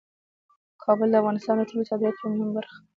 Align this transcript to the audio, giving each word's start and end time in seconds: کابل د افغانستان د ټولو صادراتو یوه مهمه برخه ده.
کابل 0.83 1.07
د 1.11 1.15
افغانستان 1.21 1.55
د 1.57 1.61
ټولو 1.69 1.87
صادراتو 1.89 2.21
یوه 2.23 2.31
مهمه 2.31 2.53
برخه 2.57 2.75
ده. 2.79 2.87